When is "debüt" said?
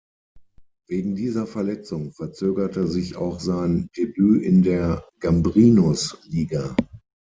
3.95-4.41